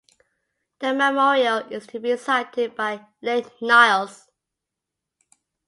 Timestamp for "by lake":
2.75-3.45